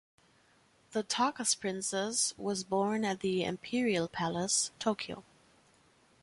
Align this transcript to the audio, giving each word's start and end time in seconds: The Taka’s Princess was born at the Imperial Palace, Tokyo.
The 0.93 1.03
Taka’s 1.03 1.53
Princess 1.53 2.33
was 2.35 2.63
born 2.63 3.05
at 3.05 3.19
the 3.19 3.43
Imperial 3.43 4.07
Palace, 4.07 4.71
Tokyo. 4.79 5.23